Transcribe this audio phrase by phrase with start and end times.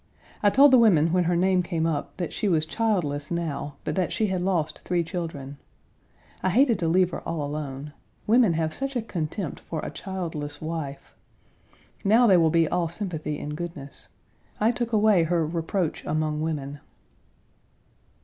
[0.41, 3.93] I told the women when her name came up that she was childless now, but
[3.97, 5.59] that she had lost three children.
[6.41, 7.93] I hated to leave her all alone.
[8.25, 11.13] Women have such a contempt for a childless wife.
[12.03, 14.07] Now, they will be all sympathy and goodness.
[14.59, 16.79] I took away her "reproach among women."